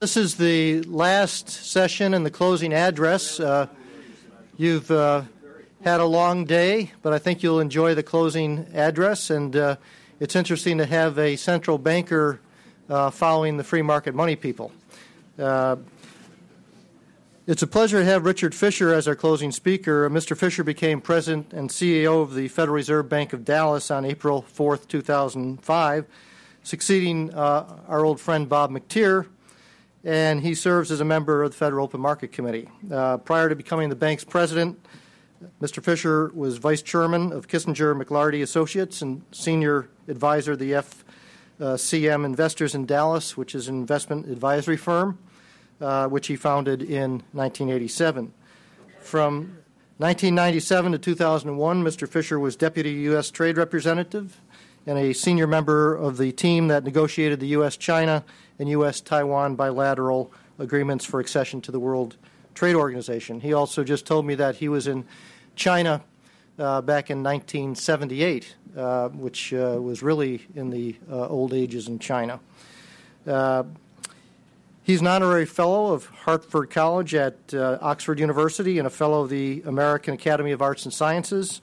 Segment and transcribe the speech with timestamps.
[0.00, 3.40] This is the last session and the closing address.
[3.40, 3.66] Uh,
[4.56, 5.22] you've uh,
[5.82, 9.28] had a long day, but I think you'll enjoy the closing address.
[9.28, 9.74] And uh,
[10.20, 12.38] it's interesting to have a central banker
[12.88, 14.70] uh, following the free market money people.
[15.36, 15.74] Uh,
[17.48, 20.08] it's a pleasure to have Richard Fisher as our closing speaker.
[20.08, 20.36] Mr.
[20.36, 24.86] Fisher became president and CEO of the Federal Reserve Bank of Dallas on April 4th,
[24.86, 26.06] 2005,
[26.62, 29.26] succeeding uh, our old friend Bob McTeer
[30.04, 32.68] and he serves as a member of the Federal Open Market Committee.
[32.90, 34.78] Uh, prior to becoming the bank's president,
[35.60, 35.82] Mr.
[35.82, 40.72] Fisher was vice chairman of Kissinger McLarty Associates and senior advisor of the
[41.60, 45.18] FCM Investors in Dallas, which is an investment advisory firm,
[45.80, 48.32] uh, which he founded in 1987.
[49.00, 49.58] From
[49.98, 52.08] 1997 to 2001, Mr.
[52.08, 53.30] Fisher was deputy U.S.
[53.30, 54.40] trade representative
[54.86, 57.76] and a senior member of the team that negotiated the U.S.
[57.76, 58.24] China
[58.58, 59.00] and U.S.
[59.00, 62.16] Taiwan bilateral agreements for accession to the World
[62.54, 63.40] Trade Organization.
[63.40, 65.04] He also just told me that he was in
[65.54, 66.02] China
[66.58, 71.98] uh, back in 1978, uh, which uh, was really in the uh, old ages in
[71.98, 72.40] China.
[73.26, 73.62] Uh,
[74.82, 79.30] he's an honorary fellow of Hertford College at uh, Oxford University and a fellow of
[79.30, 81.60] the American Academy of Arts and Sciences.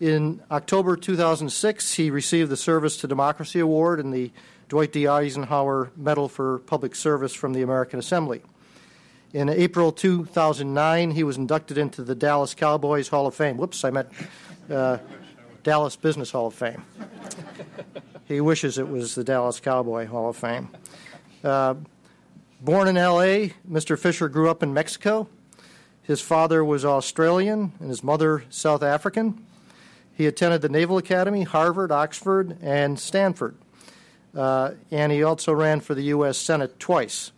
[0.00, 4.30] In October 2006, he received the Service to Democracy Award and the
[4.68, 5.06] Dwight D.
[5.06, 8.42] Eisenhower Medal for Public Service from the American Assembly.
[9.32, 13.56] In April 2009, he was inducted into the Dallas Cowboys Hall of Fame.
[13.56, 14.08] Whoops, I meant
[14.70, 14.98] uh,
[15.62, 16.82] Dallas Business Hall of Fame.
[18.26, 20.68] he wishes it was the Dallas Cowboy Hall of Fame.
[21.42, 21.74] Uh,
[22.60, 23.98] born in L.A., Mr.
[23.98, 25.28] Fisher grew up in Mexico.
[26.02, 29.46] His father was Australian and his mother South African.
[30.14, 33.56] He attended the Naval Academy, Harvard, Oxford, and Stanford.
[34.34, 36.38] Uh, and he also ran for the U.S.
[36.38, 37.32] Senate twice.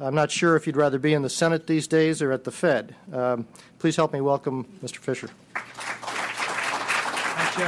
[0.00, 2.52] I'm not sure if you'd rather be in the Senate these days or at the
[2.52, 2.94] Fed.
[3.12, 3.48] Um,
[3.80, 4.98] please help me welcome Mr.
[4.98, 5.28] Fisher.
[7.34, 7.66] Thank you.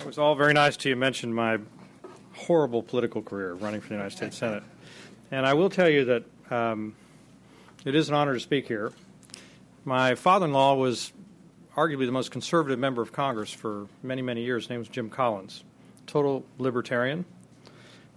[0.00, 1.58] It was all very nice to you mention my
[2.34, 4.64] horrible political career running for the United States Senate.
[5.30, 6.96] And I will tell you that um,
[7.84, 8.92] it is an honor to speak here.
[9.84, 11.12] My father in law was
[11.76, 14.64] arguably the most conservative member of Congress for many, many years.
[14.64, 15.64] His name was Jim Collins,
[16.06, 17.24] total libertarian.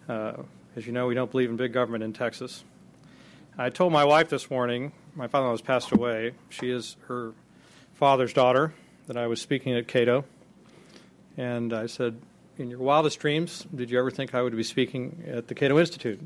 [0.10, 0.34] Uh,
[0.76, 2.64] as you know, we don't believe in big government in Texas.
[3.58, 6.34] I told my wife this morning, my father in law has passed away.
[6.50, 7.32] She is her
[7.94, 8.74] father's daughter,
[9.08, 10.26] that I was speaking at Cato.
[11.38, 12.20] And I said,
[12.58, 15.80] In your wildest dreams, did you ever think I would be speaking at the Cato
[15.80, 16.20] Institute?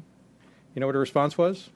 [0.74, 1.70] You know what her response was?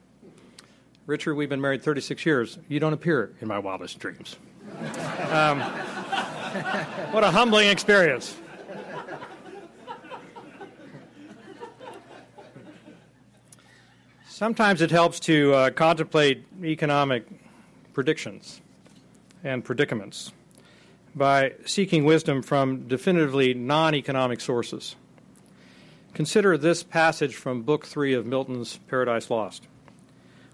[1.05, 2.57] Richard, we've been married 36 years.
[2.67, 4.37] You don't appear in my wildest dreams.
[5.31, 5.61] Um,
[7.11, 8.35] what a humbling experience.
[14.27, 17.25] Sometimes it helps to uh, contemplate economic
[17.93, 18.61] predictions
[19.43, 20.31] and predicaments
[21.15, 24.95] by seeking wisdom from definitively non economic sources.
[26.13, 29.67] Consider this passage from Book 3 of Milton's Paradise Lost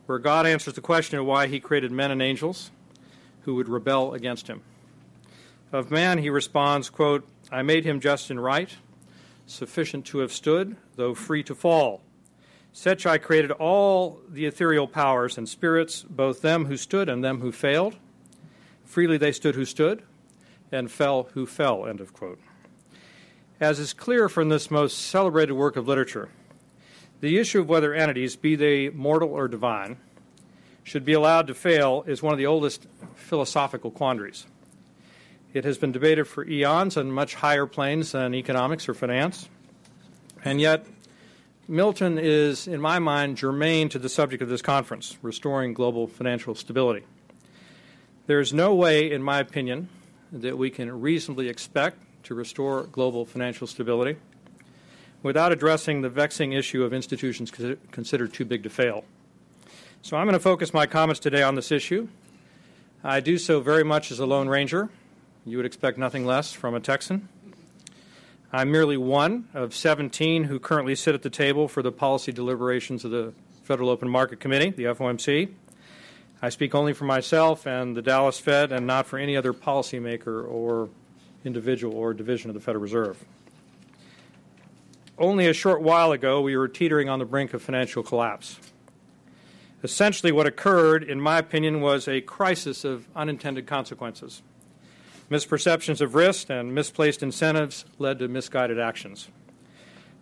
[0.09, 2.71] where God answers the question of why he created men and angels
[3.41, 4.61] who would rebel against him.
[5.71, 8.75] Of man, he responds, quote, I made him just and right,
[9.45, 12.01] sufficient to have stood, though free to fall.
[12.71, 17.39] Such I created all the ethereal powers and spirits, both them who stood and them
[17.41, 17.97] who failed.
[18.85, 20.03] Freely they stood who stood,
[20.71, 21.85] and fell who fell.
[21.85, 22.39] End of quote.
[23.59, 26.29] As is clear from this most celebrated work of literature,
[27.19, 29.97] the issue of whether entities, be they mortal or divine,
[30.89, 34.47] should be allowed to fail is one of the oldest philosophical quandaries.
[35.53, 39.47] It has been debated for eons on much higher planes than economics or finance.
[40.43, 40.87] And yet,
[41.67, 46.55] Milton is, in my mind, germane to the subject of this conference restoring global financial
[46.55, 47.05] stability.
[48.25, 49.89] There is no way, in my opinion,
[50.31, 54.17] that we can reasonably expect to restore global financial stability
[55.21, 57.51] without addressing the vexing issue of institutions
[57.91, 59.05] considered too big to fail.
[60.01, 62.07] So I'm going to focus my comments today on this issue.
[63.03, 64.89] I do so very much as a Lone Ranger.
[65.45, 67.27] You would expect nothing less from a Texan.
[68.51, 73.03] I'm merely one of 17 who currently sit at the table for the policy deliberations
[73.03, 75.51] of the Federal Open Market Committee, the FOMC.
[76.41, 80.49] I speak only for myself and the Dallas Fed and not for any other policymaker
[80.49, 80.89] or
[81.43, 83.23] individual or division of the Federal Reserve
[85.19, 88.57] only a short while ago, we were teetering on the brink of financial collapse.
[89.83, 94.41] Essentially, what occurred, in my opinion, was a crisis of unintended consequences.
[95.31, 99.29] Misperceptions of risk and misplaced incentives led to misguided actions.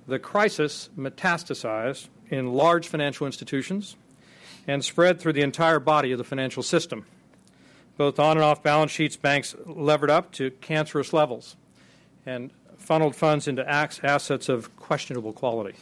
[0.07, 3.95] The crisis metastasized in large financial institutions
[4.67, 7.05] and spread through the entire body of the financial system.
[7.95, 11.55] Both on and off balance sheets, banks levered up to cancerous levels
[12.25, 15.75] and funneled funds into assets of questionable quality.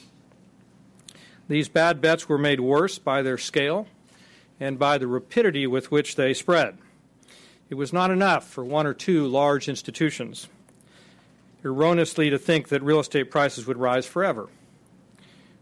[1.48, 3.88] These bad bets were made worse by their scale
[4.60, 6.78] and by the rapidity with which they spread.
[7.70, 10.48] It was not enough for one or two large institutions
[11.64, 14.48] erroneously to think that real estate prices would rise forever.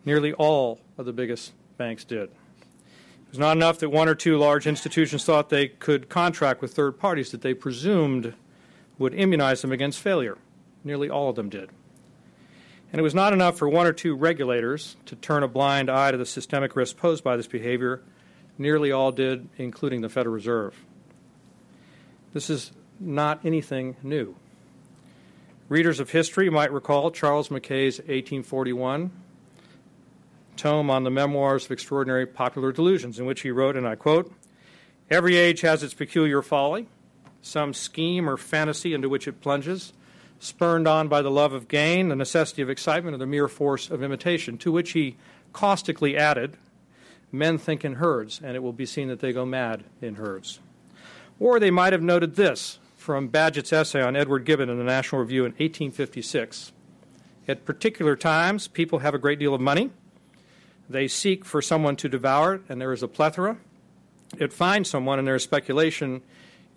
[0.03, 2.23] Nearly all of the biggest banks did.
[2.23, 6.73] It was not enough that one or two large institutions thought they could contract with
[6.73, 8.35] third parties that they presumed
[8.99, 10.37] would immunize them against failure.
[10.83, 11.69] Nearly all of them did.
[12.93, 16.11] And it was not enough for one or two regulators to turn a blind eye
[16.11, 18.03] to the systemic risk posed by this behavior.
[18.59, 20.75] Nearly all did, including the Federal Reserve.
[22.33, 24.35] This is not anything new.
[25.69, 29.09] Readers of history might recall Charles Mackay's 1841
[30.55, 34.31] tome on the memoirs of extraordinary popular delusions, in which he wrote, and I quote,
[35.09, 36.87] Every age has its peculiar folly,
[37.41, 39.93] some scheme or fantasy into which it plunges
[40.43, 43.89] spurned on by the love of gain, the necessity of excitement, or the mere force
[43.89, 45.15] of imitation, to which he
[45.53, 46.57] caustically added,
[47.31, 50.59] Men think in herds, and it will be seen that they go mad in herds.
[51.39, 55.21] Or they might have noted this from Bagehot's essay on Edward Gibbon in the National
[55.21, 56.71] Review in 1856.
[57.47, 59.89] At particular times, people have a great deal of money.
[60.87, 63.57] They seek for someone to devour it, and there is a plethora.
[64.37, 66.21] It finds someone, and there is speculation.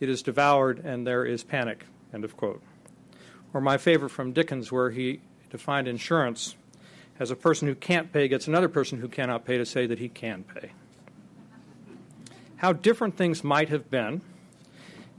[0.00, 1.84] It is devoured, and there is panic.
[2.14, 2.62] End of quote
[3.56, 5.18] or my favorite from Dickens, where he
[5.48, 6.56] defined insurance
[7.18, 9.98] as a person who can't pay gets another person who cannot pay to say that
[9.98, 10.72] he can pay.
[12.56, 14.20] How different things might have been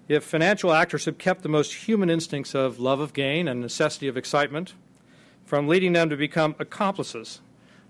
[0.08, 4.08] if financial actors had kept the most human instincts of love of gain and necessity
[4.08, 4.76] of excitement
[5.44, 7.42] from leading them to become accomplices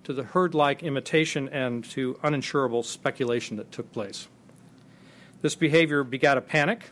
[0.06, 4.30] to the herd like imitation and to uninsurable speculation that took place.
[5.42, 6.92] This behavior begat a panic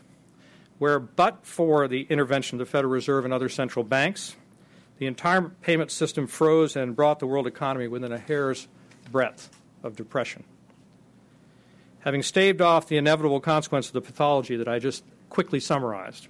[0.78, 4.36] where, but for the intervention of the Federal Reserve and other central banks,
[4.98, 8.68] the entire payment system froze and brought the world economy within a hair's
[9.10, 9.50] breadth
[9.82, 10.44] of depression.
[12.00, 16.28] Having staved off the inevitable consequence of the pathology that I just quickly summarized,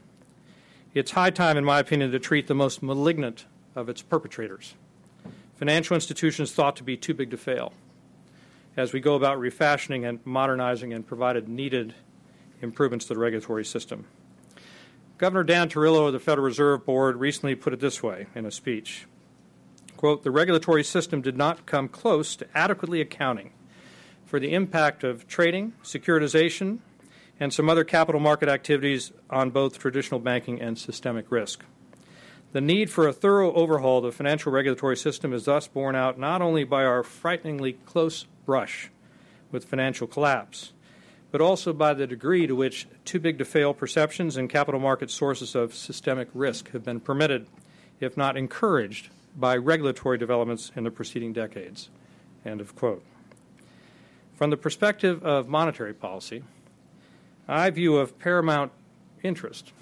[0.95, 3.45] it's high time, in my opinion, to treat the most malignant
[3.75, 4.75] of its perpetrators
[5.57, 7.73] financial institutions thought to be too big to fail
[8.77, 11.95] as we go about refashioning and modernizing and provided needed
[12.61, 14.05] improvements to the regulatory system.
[15.19, 18.51] Governor Dan Tarullo of the Federal Reserve Board recently put it this way in a
[18.51, 19.07] speech
[19.97, 23.51] quote, the regulatory system did not come close to adequately accounting
[24.27, 26.79] for the impact of trading, securitization,
[27.41, 31.65] and some other capital market activities on both traditional banking and systemic risk.
[32.53, 36.19] The need for a thorough overhaul of the financial regulatory system is thus borne out
[36.19, 38.91] not only by our frighteningly close brush
[39.51, 40.73] with financial collapse,
[41.37, 45.11] but also by the degree to which too big to fail perceptions and capital market
[45.11, 47.47] sources of systemic risk have been permitted,
[48.01, 51.91] if not encouraged, by regulatory developments in the preceding decades.
[52.47, 53.05] End of quote.
[54.35, 56.43] From the perspective of monetary policy,
[57.47, 58.73] I view of paramount
[59.23, 59.75] interest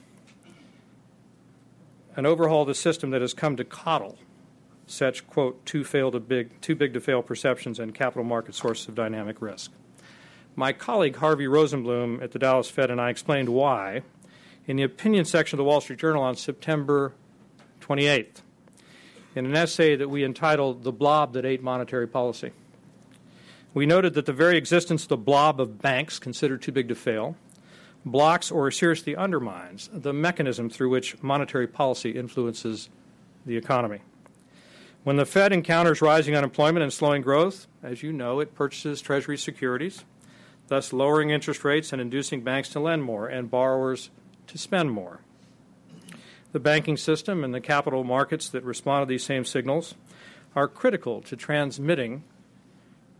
[2.17, 4.19] an overhaul of the system that has come to coddle
[4.89, 5.85] such quote too
[6.19, 9.71] big too big to fail perceptions and capital market sources of dynamic risk.
[10.57, 14.03] My colleague Harvey Rosenblum at the Dallas Fed and I explained why
[14.69, 17.13] in the opinion section of the Wall Street Journal on September
[17.81, 18.43] 28th
[19.35, 22.53] in an essay that we entitled The Blob That Ate Monetary Policy.
[23.75, 26.95] We noted that the very existence of the blob of banks considered too big to
[26.95, 27.37] fail
[28.07, 32.91] blocks or seriously undermines the mechanism through which monetary policy influences
[33.45, 34.01] the economy.
[35.03, 39.37] When the Fed encounters rising unemployment and slowing growth, as you know, it purchases Treasury
[39.37, 40.05] securities
[40.69, 44.11] thus lowering interest rates and inducing banks to lend more and borrowers
[44.47, 45.21] to spend more.
[46.53, 49.95] The banking system and the capital markets that respond to these same signals
[50.55, 52.23] are critical to transmitting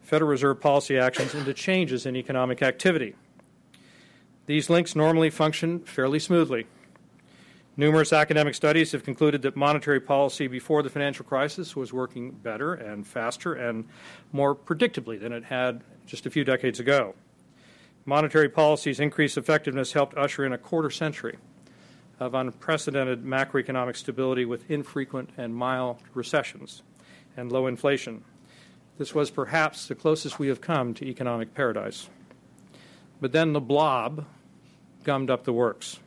[0.03, 3.15] Federal Reserve policy actions into changes in economic activity.
[4.47, 6.67] These links normally function fairly smoothly.
[7.77, 12.75] Numerous academic studies have concluded that monetary policy before the financial crisis was working better
[12.75, 13.87] and faster and
[14.31, 17.15] more predictably than it had just a few decades ago.
[18.07, 21.39] Monetary policy's increased effectiveness helped usher in a quarter century
[22.21, 26.83] of unprecedented macroeconomic stability with infrequent and mild recessions
[27.37, 28.23] and low inflation.
[28.99, 32.09] This was perhaps the closest we have come to economic paradise.
[33.21, 34.27] But then the blob
[35.03, 35.99] gummed up the works.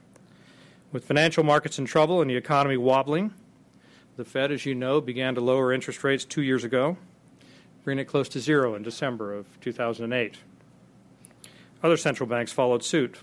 [0.91, 3.33] With financial markets in trouble and the economy wobbling,
[4.15, 6.97] The Fed, as you know, began to lower interest rates two years ago,
[7.83, 10.37] bringing it close to zero in December of 2008.
[11.83, 13.19] Other central banks followed suit.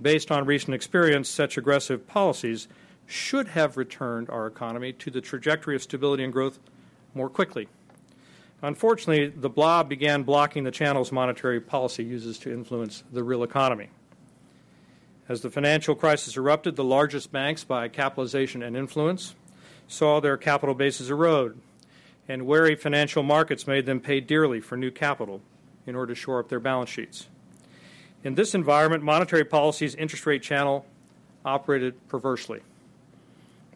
[0.00, 2.68] Based on recent experience, such aggressive policies
[3.06, 6.58] should have returned our economy to the trajectory of stability and growth
[7.14, 7.68] more quickly.
[8.62, 13.88] Unfortunately, the blob began blocking the channels monetary policy uses to influence the real economy.
[15.28, 19.34] As the financial crisis erupted, the largest banks, by capitalization and influence,
[19.86, 21.60] saw their capital bases erode,
[22.26, 25.42] and wary financial markets made them pay dearly for new capital
[25.86, 27.28] in order to shore up their balance sheets.
[28.24, 30.84] In this environment, monetary policy's interest rate channel
[31.44, 32.60] operated perversely.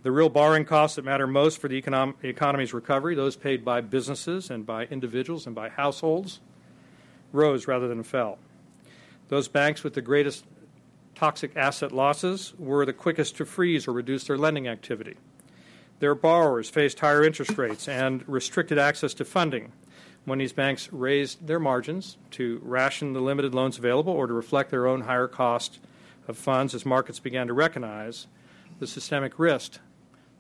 [0.02, 3.80] The real borrowing costs that matter most for the econom- economy's recovery, those paid by
[3.80, 6.40] businesses and by individuals and by households,
[7.32, 8.38] rose rather than fell.
[9.28, 10.44] Those banks with the greatest
[11.14, 15.16] toxic asset losses were the quickest to freeze or reduce their lending activity.
[16.00, 19.70] Their borrowers faced higher interest rates and restricted access to funding
[20.24, 24.70] when these banks raised their margins to ration the limited loans available or to reflect
[24.70, 25.78] their own higher cost
[26.28, 28.26] of funds as markets began to recognize
[28.78, 29.78] the systemic risk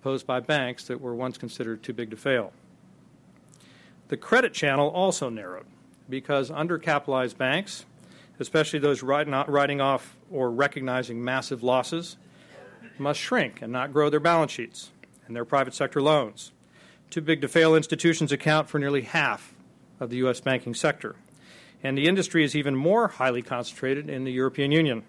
[0.02, 2.52] posed by banks that were once considered too big to fail.
[4.08, 5.66] The credit channel also narrowed
[6.08, 7.86] because undercapitalized banks,
[8.38, 12.16] especially those writing off or recognizing massive losses,
[12.98, 14.90] must shrink and not grow their balance sheets
[15.26, 16.52] and their private sector loans.
[17.10, 19.54] Too big to fail institutions account for nearly half
[20.02, 20.40] of the U.S.
[20.40, 21.14] banking sector,
[21.82, 25.04] and the industry is even more highly concentrated in the European Union.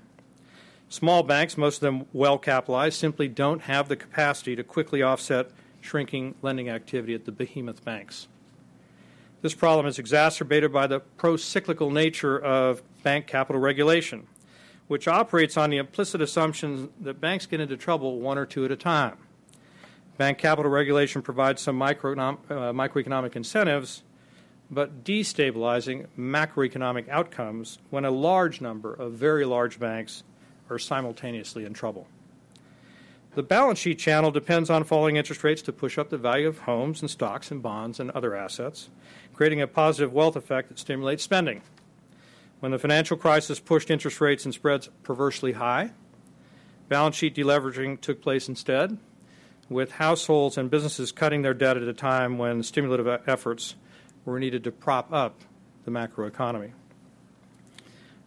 [0.88, 5.50] Small banks, most of them well capitalized, simply don't have the capacity to quickly offset
[5.81, 8.27] shrinking lending activity at the behemoth banks.
[9.41, 14.27] This problem is exacerbated by the pro cyclical nature of bank capital regulation,
[14.88, 18.71] which operates on the implicit assumption that banks get into trouble one or two at
[18.71, 19.17] a time.
[20.17, 24.03] Bank capital regulation provides some uh, microeconomic incentives,
[24.74, 30.24] but destabilizing macroeconomic outcomes when a large number of very large banks
[30.70, 32.08] are simultaneously in trouble.
[33.36, 36.60] The balance sheet channel depends on falling interest rates to push up the value of
[36.60, 38.89] homes and stocks and bonds and other assets,
[39.34, 41.63] creating a positive wealth effect that stimulates spending.
[42.60, 45.92] When the financial crisis pushed interest rates and spreads perversely high,
[46.89, 49.00] balance sheet deleveraging took place instead,
[49.68, 53.75] with households and businesses cutting their debt at a time when stimulative efforts
[54.25, 55.42] were needed to prop up
[55.86, 56.72] the macroeconomy.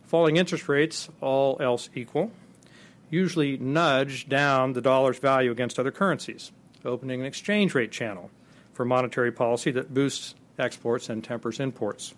[0.04, 2.30] Falling interest rates, all else equal,
[3.10, 6.52] usually nudge down the dollar's value against other currencies,
[6.84, 8.30] opening an exchange rate channel
[8.72, 12.14] for monetary policy that boosts exports and tempers imports.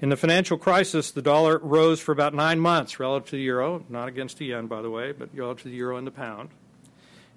[0.00, 3.84] In the financial crisis, the dollar rose for about nine months relative to the euro,
[3.88, 6.50] not against the yen, by the way, but relative to the euro and the pound.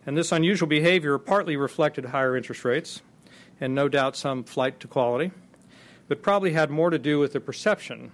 [0.05, 3.01] And this unusual behavior partly reflected higher interest rates
[3.61, 5.31] and no doubt some flight to quality,
[6.07, 8.11] but probably had more to do with the perception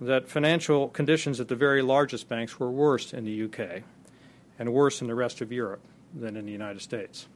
[0.00, 3.82] that financial conditions at the very largest banks were worse in the UK
[4.58, 5.82] and worse in the rest of Europe
[6.14, 7.26] than in the United States.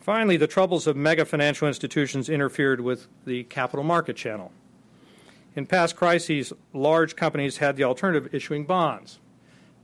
[0.00, 4.50] Finally, the troubles of mega financial institutions interfered with the capital market channel.
[5.54, 9.18] In past crises, large companies had the alternative of issuing bonds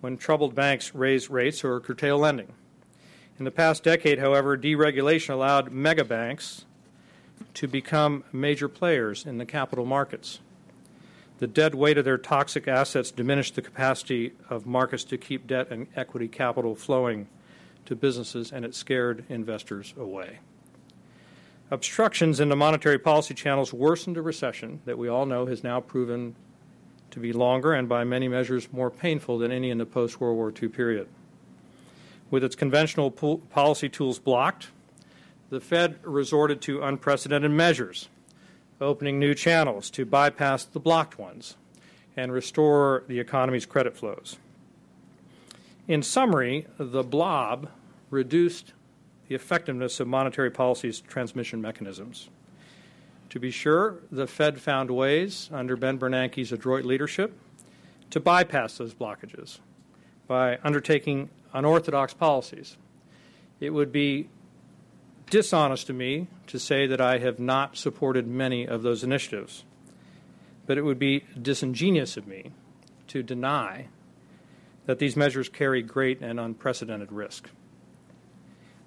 [0.01, 2.53] when troubled banks raised rates or curtail lending.
[3.39, 6.65] In the past decade, however, deregulation allowed mega banks
[7.53, 10.41] to become major players in the capital markets.
[11.39, 15.71] The dead weight of their toxic assets diminished the capacity of markets to keep debt
[15.71, 17.29] and equity capital flowing
[17.85, 20.39] to businesses, and it scared investors away.
[21.71, 25.79] Obstructions in the monetary policy channels worsened a recession that we all know has now
[25.79, 26.35] proven
[27.11, 30.37] to be longer and, by many measures, more painful than any in the post World
[30.37, 31.07] War II period.
[32.31, 34.69] With its conventional policy tools blocked,
[35.51, 38.09] the Fed resorted to unprecedented measures
[38.81, 41.57] opening new channels to bypass the blocked ones
[42.17, 44.37] and restore the economy's credit flows.
[45.89, 47.69] In summary, the blob
[48.11, 48.73] reduced
[49.29, 52.29] the effectiveness of monetary policy's transmission mechanisms.
[53.31, 57.33] To be sure, the Fed found ways, under Ben Bernanke's adroit leadership,
[58.11, 59.59] to bypass those blockages
[60.27, 62.77] by undertaking unorthodox policies.
[63.59, 64.29] It would be
[65.31, 69.65] dishonest to me to say that I have not supported many of those initiatives,
[70.67, 72.53] but it would be disingenuous of me
[73.09, 73.89] to deny
[74.85, 77.51] that these measures carry great and unprecedented risk.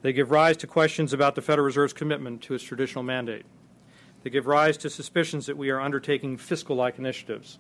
[0.02, 3.46] They give rise to questions about the Federal Reserve's commitment to its traditional mandate.
[4.24, 7.60] They give rise to suspicions that we are undertaking fiscal like initiatives.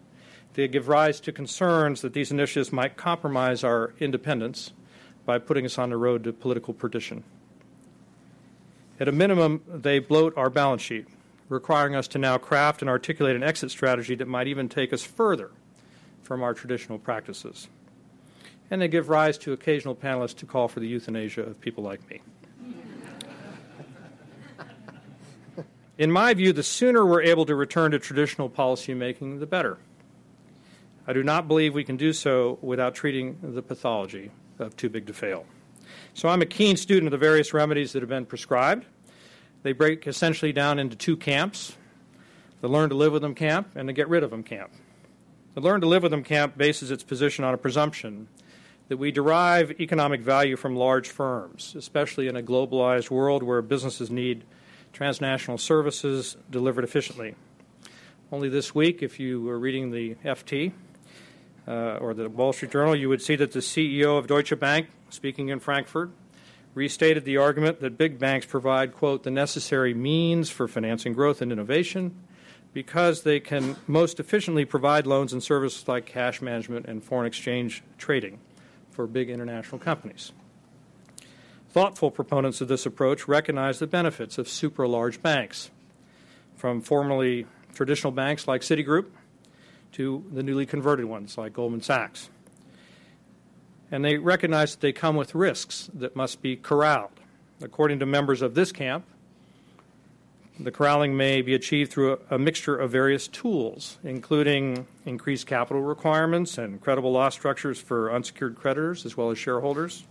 [0.54, 4.72] They give rise to concerns that these initiatives might compromise our independence
[5.30, 7.24] by putting us on the road to political perdition.
[9.00, 11.06] At a minimum, they bloat our balance sheet,
[11.50, 15.04] requiring us to now craft and articulate an exit strategy that might even take us
[15.04, 15.52] further
[16.24, 17.68] from our traditional practices.
[18.72, 22.02] And they give rise to occasional panelists to call for the euthanasia of people like
[22.10, 22.22] me.
[26.00, 29.78] In my view, the sooner we're able to return to traditional policymaking, the better.
[31.06, 35.08] I do not believe we can do so without treating the pathology of too big
[35.08, 35.46] to fail.
[36.14, 38.86] So I'm a keen student of the various remedies that have been prescribed.
[39.64, 41.76] They break essentially down into two camps
[42.62, 44.72] the learn to live with them camp and the get rid of them camp.
[45.54, 48.28] The learn to live with them camp bases its position on a presumption
[48.90, 54.12] that we derive economic value from large firms, especially in a globalized world where businesses
[54.12, 54.44] need
[54.92, 57.36] transnational services delivered efficiently.
[58.32, 60.74] Only this week, if you were reading the FT
[61.68, 64.88] uh, or the Wall Street Journal, you would see that the CEO of Deutsche Bank,
[65.10, 66.12] speaking in Frankfurt,
[66.74, 71.52] restated the argument that big banks provide, quote, the necessary means for financing growth and
[71.52, 72.16] innovation
[72.74, 77.84] because they can most efficiently provide loans and services like cash management and foreign exchange
[77.98, 78.40] trading
[78.92, 80.32] for big international companies.
[81.72, 85.70] Thoughtful proponents of this approach recognize the benefits of super large banks,
[86.56, 89.06] from formerly traditional banks like Citigroup
[89.94, 92.30] to the newly converted ones like Goldman Sachs.
[93.92, 97.12] And they recognize that they come with risks that must be corralled.
[97.62, 99.06] According to members of this camp,
[100.60, 105.82] the corralling may be achieved through a, a, mixture of various tools, including increased capital
[105.82, 110.06] requirements and credible loss structures for unsecured creditors as well as shareholders,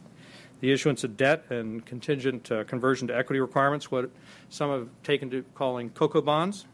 [0.61, 4.11] the issuance of debt and contingent uh, conversion to equity requirements, what
[4.49, 6.67] some have taken to calling CoCo bonds,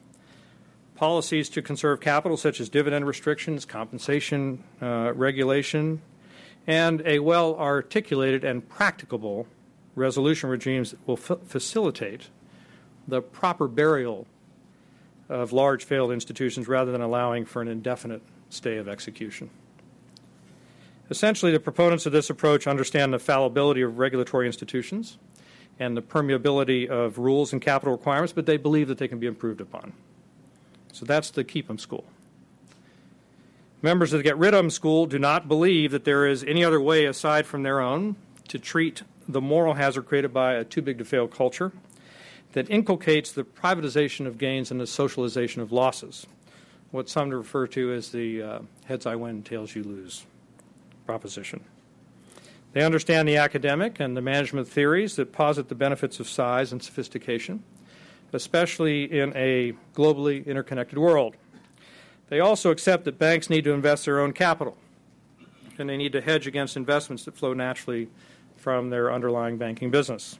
[0.96, 6.00] policies to conserve capital, such as dividend restrictions, compensation uh, regulation,
[6.66, 9.46] and a well articulated and practicable
[9.94, 12.28] resolution regimes that will f- facilitate
[13.06, 14.26] the proper burial
[15.28, 19.50] of large failed institutions rather than allowing for an indefinite stay of execution.
[21.10, 25.18] Essentially, the proponents of this approach understand the fallibility of regulatory institutions
[25.78, 29.26] and the permeability of rules and capital requirements, but they believe that they can be
[29.26, 29.92] improved upon.
[30.94, 32.04] So that's the keep 'em school.
[33.82, 36.80] Members of the get rid 'em school do not believe that there is any other
[36.80, 38.14] way aside from their own
[38.46, 41.72] to treat the moral hazard created by a too big to fail culture
[42.52, 46.28] that inculcates the privatization of gains and the socialization of losses,
[46.92, 50.24] what some refer to as the uh, heads I win, tails you lose
[51.06, 51.64] proposition.
[52.72, 56.80] They understand the academic and the management theories that posit the benefits of size and
[56.80, 57.64] sophistication,
[58.34, 61.36] especially in a globally interconnected world.
[62.28, 64.76] They also accept that banks need to invest their own capital,
[65.78, 68.08] and they need to hedge against investments that flow naturally
[68.56, 70.38] from their underlying banking business.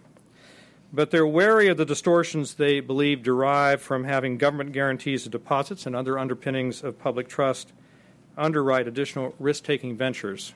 [0.92, 5.87] But they're wary of the distortions they believe derive from having government guarantees of deposits
[5.87, 7.72] and other underpinnings of public trust
[8.37, 10.54] underwrite additional risk taking ventures,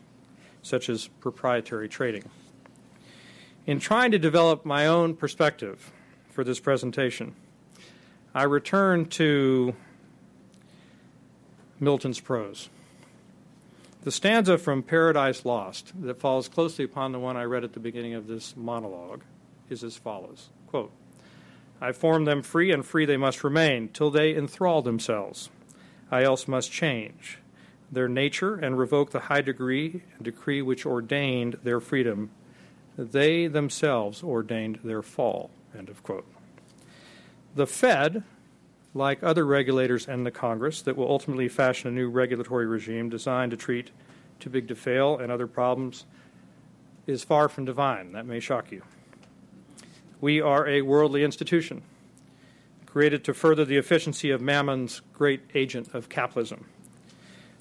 [0.62, 2.28] such as proprietary trading.
[3.66, 5.92] In trying to develop my own perspective
[6.38, 7.34] for this presentation,
[8.32, 9.74] I return to
[11.80, 12.68] Milton's prose.
[14.04, 17.80] The stanza from Paradise Lost that follows closely upon the one I read at the
[17.80, 19.22] beginning of this monologue
[19.68, 20.92] is as follows quote,
[21.80, 25.50] I formed them free, and free they must remain, till they enthrall themselves.
[26.08, 27.38] I else must change
[27.90, 32.30] their nature and revoke the high degree and decree which ordained their freedom.
[32.96, 35.50] They themselves ordained their fall.
[35.78, 36.26] End of quote.
[37.54, 38.24] The Fed,
[38.94, 43.52] like other regulators and the Congress, that will ultimately fashion a new regulatory regime designed
[43.52, 43.90] to treat
[44.40, 46.04] too big to fail and other problems,
[47.06, 48.12] is far from divine.
[48.12, 48.82] That may shock you.
[50.20, 51.82] We are a worldly institution
[52.86, 56.64] created to further the efficiency of Mammon's great agent of capitalism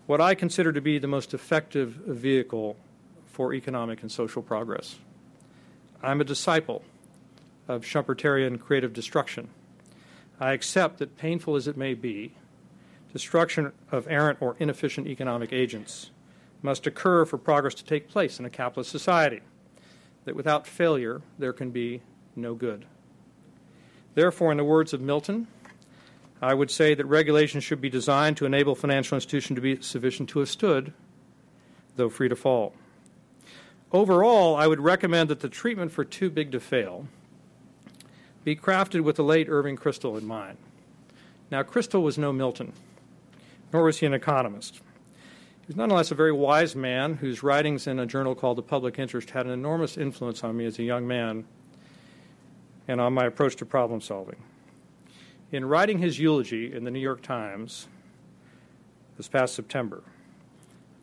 [0.08, 2.78] what I consider to be the most effective vehicle
[3.28, 4.96] for economic and social progress.
[6.02, 6.82] I'm a disciple
[7.68, 9.50] of Schumpeterian creative destruction.
[10.40, 12.34] I accept that, painful as it may be,
[13.12, 16.12] destruction of errant or inefficient economic agents
[16.62, 19.42] must occur for progress to take place in a capitalist society,
[20.26, 22.02] that without failure there can be
[22.36, 22.86] no good.
[24.14, 25.48] Therefore, in the words of Milton,
[26.42, 30.30] I would say that regulation should be designed to enable financial institutions to be sufficient
[30.30, 30.94] to have stood,
[31.96, 32.74] though free to fall.
[33.92, 37.08] Overall, I would recommend that the treatment for too big to fail
[38.48, 40.58] be crafted with the late Irving Kristol in mind.
[41.52, 42.72] Now, Kristol was no Milton,
[43.74, 44.76] nor was he an economist.
[44.76, 49.00] He was nonetheless a very wise man whose writings in a journal called The Public
[49.00, 51.44] Interest had an enormous influence on me as a young man
[52.88, 54.42] and on my approach to problem solving.
[55.52, 57.90] In writing his eulogy in the New York Times
[59.18, 60.04] this past September,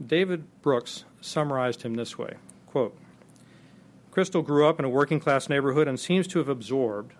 [0.02, 2.36] David Brooks summarized him this way
[2.68, 2.96] quote,
[4.10, 7.12] Kristol grew up in a working class neighborhood and seems to have absorbed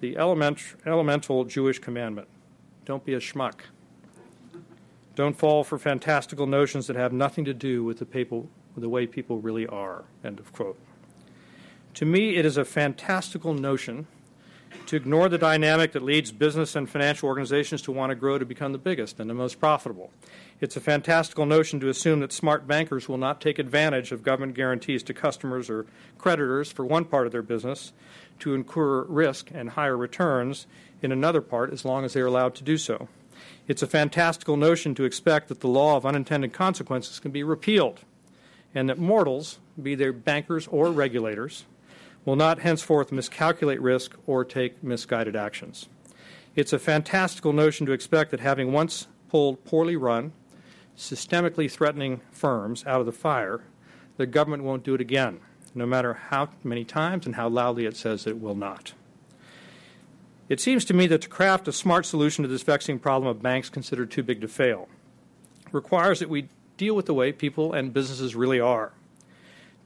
[0.00, 2.28] the element, elemental Jewish commandment
[2.86, 3.62] don't be a schmuck.
[5.16, 9.06] Don't fall for fantastical notions that have nothing to do with the, people, the way
[9.06, 10.04] people really are.
[10.24, 10.78] End of quote.
[11.94, 14.06] To me, it is a fantastical notion
[14.86, 18.44] to ignore the dynamic that leads business and financial organizations to want to grow to
[18.44, 20.12] become the biggest and the most profitable.
[20.60, 24.54] It's a fantastical notion to assume that smart bankers will not take advantage of government
[24.54, 25.86] guarantees to customers or
[26.18, 27.92] creditors for one part of their business
[28.40, 30.66] to incur risk and higher returns
[31.02, 33.08] in another part as long as they are allowed to do so.
[33.68, 38.00] It's a fantastical notion to expect that the law of unintended consequences can be repealed
[38.74, 41.64] and that mortals, be they bankers or regulators,
[42.24, 45.88] will not henceforth miscalculate risk or take misguided actions.
[46.54, 50.32] It's a fantastical notion to expect that having once pulled poorly run,
[50.96, 53.62] systemically threatening firms out of the fire,
[54.16, 55.40] the government won't do it again,
[55.76, 58.94] no matter how many times and how loudly it says it will not.
[60.48, 63.42] It seems to me that to craft a smart solution to this vexing problem of
[63.42, 64.88] banks considered too big to fail
[65.72, 68.92] requires that we deal with the way people and businesses really are.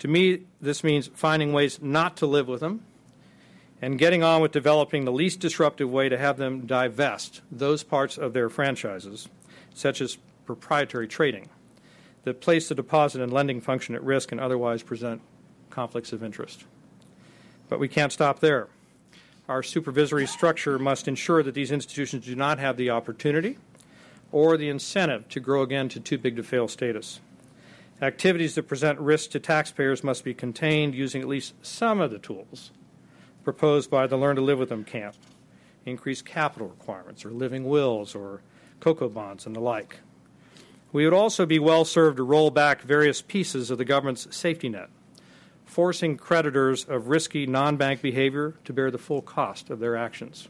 [0.01, 2.83] To me, this means finding ways not to live with them
[3.83, 8.19] and getting on with developing the least disruptive way to have them divest those parts
[8.19, 9.29] of their franchises,
[9.75, 11.49] such as proprietary trading,
[12.25, 15.23] that place the deposit and lending function at risk and otherwise present
[15.71, 16.65] conflicts of interest.
[17.69, 18.69] But we can't stop there.
[19.49, 23.59] Our supervisory structure must ensure that these institutions do not have the opportunity
[24.33, 27.21] or the incentive to grow again to too big to fail status.
[28.03, 32.19] Activities that present risk to taxpayers must be contained using at least some of the
[32.19, 32.71] tools
[33.45, 35.17] proposed by the Learn to Live with Them camp
[35.87, 38.43] increased capital requirements, or living wills, or
[38.81, 40.01] COCO bonds, and the like.
[40.93, 44.69] We would also be well served to roll back various pieces of the government's safety
[44.69, 44.89] net,
[45.71, 50.49] forcing creditors of risky non bank behavior to bear the full cost of their actions.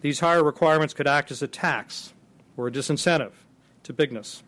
[0.00, 2.12] These higher requirements could act as a tax
[2.56, 3.32] or a disincentive
[3.82, 4.42] to bigness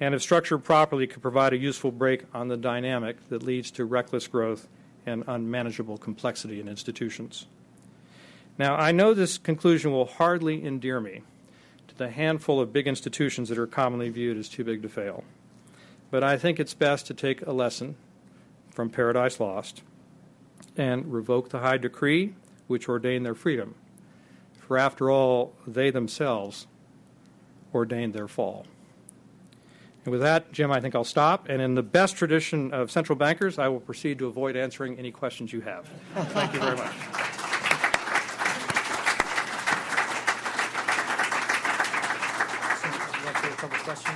[0.00, 3.84] and if structured properly, could provide a useful brake on the dynamic that leads to
[3.84, 4.66] reckless growth
[5.06, 7.46] and unmanageable complexity in institutions.
[8.58, 11.22] Now, I know this conclusion will hardly endear me
[11.88, 15.24] to the handful of big institutions that are commonly viewed as too big to fail,
[16.10, 17.96] but I think it's best to take a lesson
[18.74, 19.82] from Paradise Lost
[20.76, 22.34] and revoke the high decree
[22.66, 23.74] which ordained their freedom.
[24.58, 26.66] For after all, they themselves
[27.72, 28.66] ordained their fall.
[30.04, 31.48] And with that, Jim, I think I'll stop.
[31.48, 35.10] And in the best tradition of central bankers, I will proceed to avoid answering any
[35.10, 35.88] questions you have.
[36.14, 36.92] Thank you very much.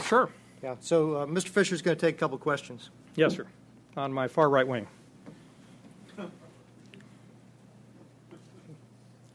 [0.07, 0.29] Sure.
[0.62, 0.75] Yeah.
[0.81, 1.49] So, uh, Mr.
[1.49, 2.90] Fisher is going to take a couple questions.
[3.14, 3.47] Yes, sir.
[3.99, 4.87] On my far right wing.
[6.17, 6.31] Can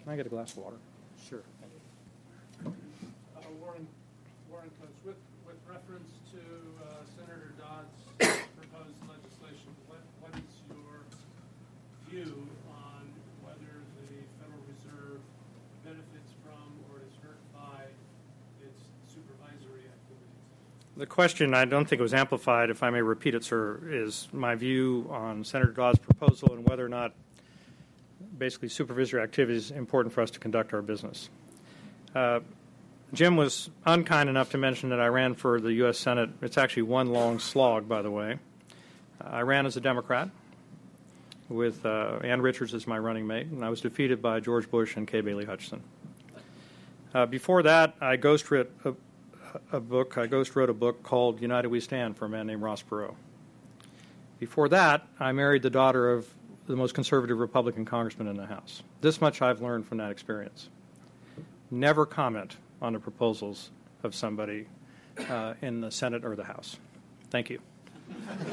[0.08, 0.78] I get a glass of water?
[1.28, 1.44] Sure.
[2.66, 2.70] Uh,
[3.60, 3.86] Warren,
[4.50, 6.40] Warren Coats, with, with reference to
[6.80, 8.08] uh, Senator Dodd's
[8.56, 11.04] proposed legislation, what, what is your
[12.08, 13.04] view on
[13.44, 15.20] whether the Federal Reserve
[15.84, 17.92] benefits from or is hurt by
[18.64, 18.80] its
[19.12, 20.40] supervisory activities?
[20.96, 24.28] The question, I don't think it was amplified, if I may repeat it, sir, is
[24.32, 27.14] my view on Senator Dodd's proposal and whether or not
[28.38, 31.30] basically supervisory activity is important for us to conduct our business.
[32.14, 32.42] Uh,
[33.12, 35.98] Jim was unkind enough to mention that I ran for the U.S.
[35.98, 36.30] Senate.
[36.44, 38.38] It's actually one long slog, by the way.
[39.20, 40.30] Uh, I ran as a Democrat
[41.50, 44.96] with uh, Ann Richards as my running mate, and I was defeated by George Bush
[44.96, 45.82] and Kay Bailey Hutchison.
[47.16, 48.72] Uh, before that, I ghost wrote
[49.72, 50.18] a, book.
[50.18, 53.16] I ghost wrote a book called United We Stand for a man named Ross Perot.
[54.40, 56.28] Before that, I married the daughter of
[56.68, 58.84] the most conservative Republican congressman in the House.
[59.02, 60.70] This much I've learned from that experience.
[61.72, 63.72] Never comment on the proposals
[64.04, 64.68] of somebody
[65.30, 66.78] uh, in the Senate or the House.
[67.30, 67.60] Thank you.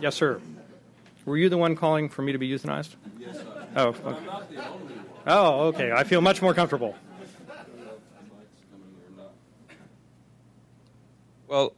[0.00, 0.40] yes, sir.
[1.24, 2.96] Were you the one calling for me to be euthanized?
[3.18, 3.66] Yes, sir.
[3.76, 4.08] Oh, okay.
[4.08, 5.04] I'm not the only one.
[5.26, 5.92] Oh, okay.
[5.92, 6.96] I feel much more comfortable.
[11.52, 11.74] Well,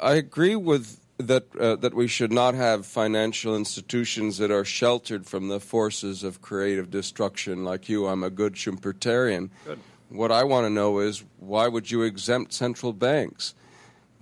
[0.00, 5.26] I agree with that uh, that we should not have financial institutions that are sheltered
[5.26, 7.62] from the forces of creative destruction.
[7.62, 9.50] Like you, I'm a good Schumpeterian.
[9.66, 9.80] Good.
[10.08, 13.52] What I want to know is why would you exempt central banks?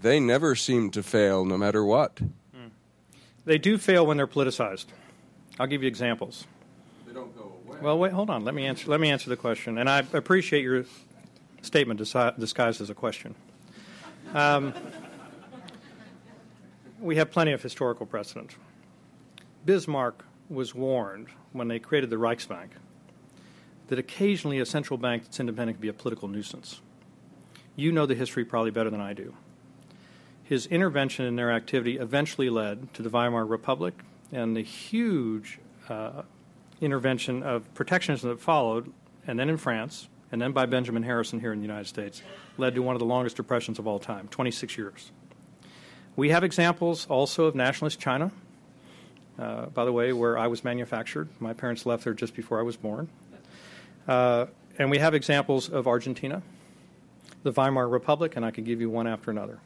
[0.02, 2.18] They never seem to fail, no matter what.
[3.44, 4.86] They do fail when they're politicized.
[5.60, 6.48] I'll give you examples.
[7.06, 7.78] They don't go away.
[7.80, 8.44] Well, wait, hold on.
[8.44, 8.90] Let me answer.
[8.90, 10.84] Let me answer the question, and I appreciate your
[11.62, 13.36] statement disguised as a question.
[14.34, 14.74] Um,
[17.00, 18.56] we have plenty of historical precedent.
[19.64, 22.68] Bismarck was warned when they created the Reichsbank
[23.88, 26.80] that occasionally a central bank that's independent can be a political nuisance.
[27.76, 29.34] You know the history probably better than I do.
[30.42, 33.94] His intervention in their activity eventually led to the Weimar Republic
[34.32, 35.58] and the huge
[35.88, 36.22] uh,
[36.80, 38.92] intervention of protectionism that followed,
[39.26, 42.22] and then in France, and then by Benjamin Harrison here in the United States,
[42.58, 45.12] led to one of the longest depressions of all time 26 years.
[46.16, 48.32] We have examples also of nationalist China,
[49.38, 51.28] uh, by the way, where I was manufactured.
[51.40, 53.08] My parents left there just before I was born.
[54.08, 54.46] Uh,
[54.78, 56.42] and we have examples of Argentina,
[57.42, 59.58] the Weimar Republic, and I can give you one after another.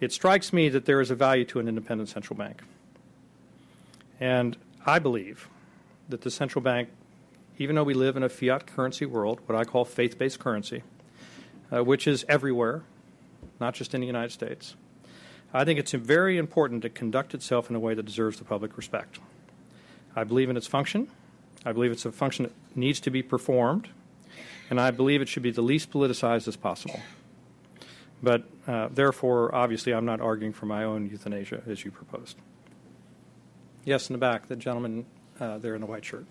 [0.00, 2.62] It strikes me that there is a value to an independent central bank.
[4.20, 5.48] And I believe
[6.08, 6.88] that the central bank,
[7.58, 10.82] even though we live in a fiat currency world, what I call faith based currency,
[11.72, 12.82] uh, which is everywhere,
[13.60, 14.76] not just in the United States,
[15.52, 18.76] I think it's very important to conduct itself in a way that deserves the public
[18.76, 19.18] respect.
[20.14, 21.08] I believe in its function.
[21.64, 23.88] I believe it's a function that needs to be performed,
[24.70, 27.00] and I believe it should be the least politicized as possible.
[28.22, 32.36] But uh, therefore, obviously, I'm not arguing for my own euthanasia as you proposed.
[33.84, 35.06] Yes, in the back, the gentleman
[35.40, 36.26] uh, there in the white shirt.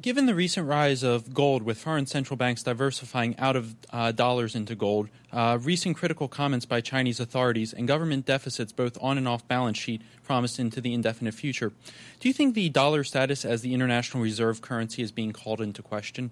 [0.00, 4.54] Given the recent rise of gold, with foreign central banks diversifying out of uh, dollars
[4.54, 9.28] into gold, uh, recent critical comments by Chinese authorities, and government deficits both on and
[9.28, 11.72] off balance sheet promised into the indefinite future,
[12.18, 15.82] do you think the dollar status as the international reserve currency is being called into
[15.82, 16.30] question?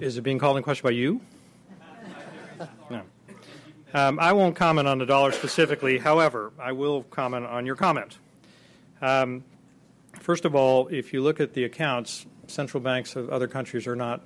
[0.00, 1.20] Is it being called into question by you?
[2.90, 3.02] No.
[3.92, 5.98] Um, I won't comment on the dollar specifically.
[5.98, 8.16] However, I will comment on your comment.
[9.02, 9.44] Um,
[10.28, 13.96] First of all, if you look at the accounts, central banks of other countries are
[13.96, 14.20] not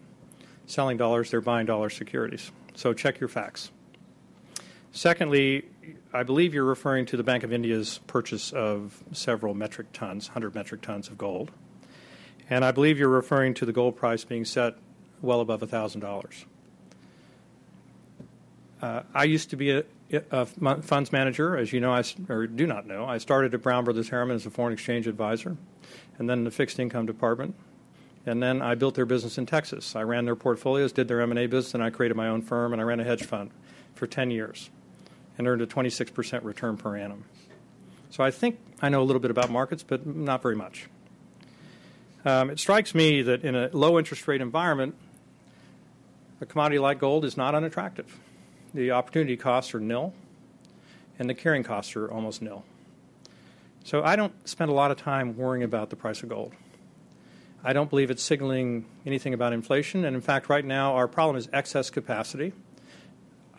[0.66, 2.50] selling dollars, they're buying dollar securities.
[2.74, 3.70] So check your facts.
[4.90, 5.64] Secondly,
[6.12, 10.56] I believe you're referring to the Bank of India's purchase of several metric tons, 100
[10.56, 11.52] metric tons of gold.
[12.50, 14.74] And I believe you're referring to the gold price being set
[15.20, 16.44] well above $1,000.
[18.82, 22.66] Uh, I used to be a, a, funds manager, as you know, I, or do
[22.66, 23.04] not know.
[23.04, 25.56] I started at Brown Brothers Harriman as a foreign exchange advisor
[26.18, 27.54] and then the fixed income department.
[28.24, 29.96] And then I built their business in Texas.
[29.96, 32.80] I ran their portfolios, did their M&A business, and I created my own firm, and
[32.80, 33.50] I ran a hedge fund
[33.94, 34.70] for 10 years
[35.36, 37.24] and earned a 26% return per annum.
[38.10, 40.88] So I think I know a little bit about markets, but not very much.
[42.24, 44.94] Um, it strikes me that in a low interest rate environment,
[46.40, 48.18] a commodity like gold is not unattractive.
[48.74, 50.14] The opportunity costs are nil,
[51.18, 52.64] and the carrying costs are almost nil.
[53.84, 56.52] So I don't spend a lot of time worrying about the price of gold.
[57.64, 60.04] I don't believe it's signaling anything about inflation.
[60.04, 62.52] And in fact, right now, our problem is excess capacity.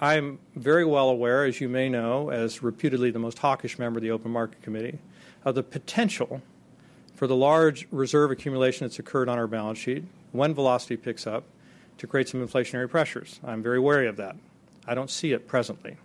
[0.01, 4.01] I'm very well aware, as you may know, as reputedly the most hawkish member of
[4.01, 4.99] the Open Market Committee,
[5.45, 6.41] of the potential
[7.15, 11.43] for the large reserve accumulation that's occurred on our balance sheet when velocity picks up
[11.97, 13.39] to create some inflationary pressures.
[13.45, 14.35] I'm very wary of that.
[14.87, 15.97] I don't see it presently.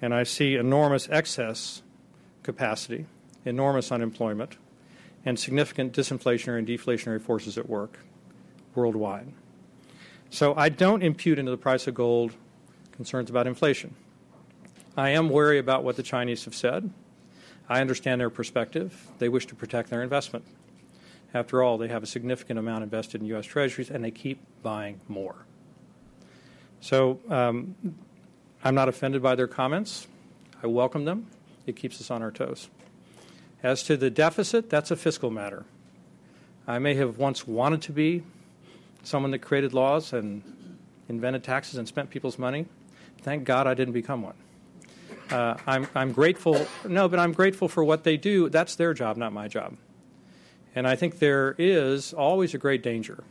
[0.00, 1.82] And I see enormous excess
[2.42, 3.06] capacity,
[3.44, 4.56] enormous unemployment,
[5.24, 7.98] and significant disinflationary and deflationary forces at work
[8.74, 9.32] worldwide.
[10.30, 12.32] So I don't impute into the price of gold
[12.92, 13.94] concerns about inflation.
[14.96, 16.90] I am wary about what the Chinese have said.
[17.68, 19.08] I understand their perspective.
[19.18, 20.44] They wish to protect their investment.
[21.34, 23.46] After all, they have a significant amount invested in U.S.
[23.46, 25.44] Treasuries and they keep buying more.
[26.80, 27.74] So um,
[28.64, 30.06] I'm not offended by their comments.
[30.62, 31.26] I welcome them
[31.68, 32.68] it keeps us on our toes.
[33.62, 35.64] As to the deficit, that's a fiscal matter.
[36.66, 38.22] I may have once wanted to be
[39.02, 40.42] someone that created laws and
[41.08, 42.66] invented taxes and spent people's money.
[43.22, 44.34] Thank God I didn't become one.
[45.30, 48.48] Uh, I'm, I'm grateful, no, but I'm grateful for what they do.
[48.48, 49.76] That's their job, not my job.
[50.74, 53.24] And I think there is always a great danger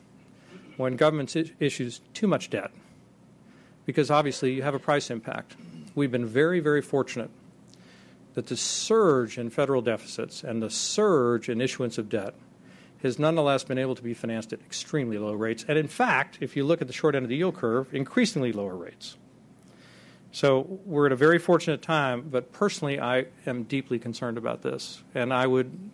[0.75, 2.71] when governments issues too much debt,
[3.87, 5.55] because obviously you have a price impact.
[5.95, 7.31] We've been very, very fortunate
[8.35, 12.35] that the surge in federal deficits and the surge in issuance of debt
[13.01, 15.65] has nonetheless been able to be financed at extremely low rates.
[15.67, 18.51] And in fact, if you look at the short end of the yield curve, increasingly
[18.51, 19.17] lower rates.
[20.31, 25.01] So we're at a very fortunate time, but personally, I am deeply concerned about this.
[25.15, 25.89] And I would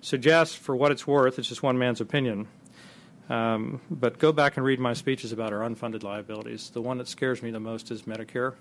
[0.00, 2.48] suggest, for what it's worth, it's just one man's opinion,
[3.30, 6.70] um, but go back and read my speeches about our unfunded liabilities.
[6.70, 8.54] The one that scares me the most is Medicare.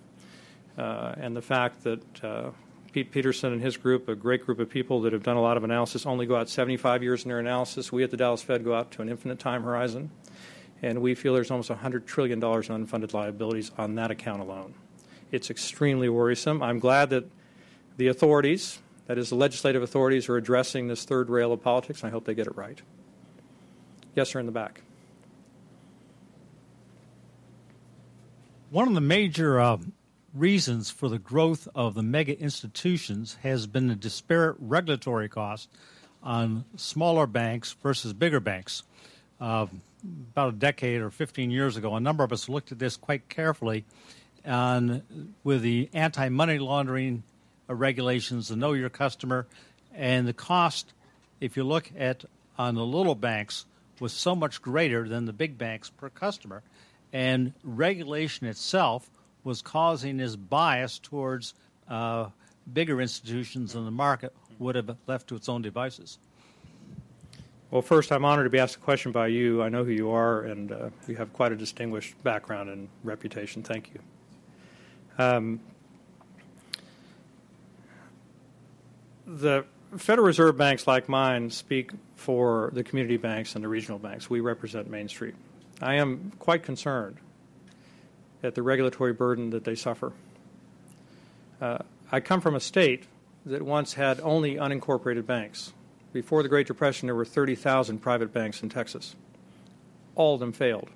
[0.78, 2.52] uh, and the fact that uh,
[2.92, 5.58] Pete Peterson and his group, a great group of people that have done a lot
[5.58, 7.92] of analysis, only go out 75 years in their analysis.
[7.92, 10.12] We at the Dallas Fed go out to an infinite time horizon,
[10.82, 14.74] and we feel there's almost $100 trillion in unfunded liabilities on that account alone.
[15.32, 16.64] It's extremely worrisome.
[16.64, 17.26] I'm glad that
[17.98, 22.10] the authorities, that is, the legislative authorities, are addressing this third rail of politics, and
[22.10, 22.82] I hope they get it right.
[24.20, 24.82] Yes, sir, in the back.
[28.70, 29.78] One of the major uh,
[30.34, 35.70] reasons for the growth of the mega institutions has been the disparate regulatory cost
[36.22, 38.84] on smaller banks versus bigger banks.
[39.40, 39.68] Uh,
[40.34, 43.30] about a decade or 15 years ago, a number of us looked at this quite
[43.30, 43.86] carefully
[44.46, 47.24] on with the anti-money laundering
[47.70, 49.48] regulations, the know your customer,
[49.96, 50.92] and the cost.
[51.40, 52.26] If you look at
[52.58, 53.66] on the little banks,
[54.00, 56.64] was so much greater than the big banks per customer
[57.12, 59.10] and regulation itself
[59.44, 61.54] was causing this bias towards
[61.88, 62.30] uh,
[62.72, 66.20] bigger institutions in the market would have left to its own devices.
[67.72, 69.62] Well, first, I'm honored to be asked a question by you.
[69.62, 73.62] I know who you are, and uh, you have quite a distinguished background and reputation.
[73.62, 75.24] Thank you.
[75.24, 75.60] Um,
[79.28, 79.66] the
[79.98, 84.30] Federal Reserve banks like mine speak for the community banks and the regional banks.
[84.30, 85.34] We represent Main Street.
[85.82, 87.18] I am quite concerned
[88.44, 90.14] at the regulatory burden that they suffer.
[91.60, 91.80] Uh,
[92.12, 93.06] I come from a state
[93.46, 95.74] that once had only unincorporated banks.
[96.14, 99.16] Before the Great Depression, there were 30,000 private banks in Texas.
[100.16, 100.90] All of them failed,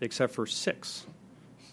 [0.00, 1.06] except for six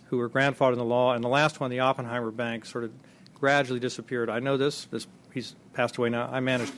[0.05, 2.91] who were grandfathered in the law, and the last one, the Oppenheimer Bank, sort of
[3.33, 4.29] gradually disappeared.
[4.29, 4.85] I know this.
[4.85, 6.29] this he's passed away now.
[6.31, 6.73] I managed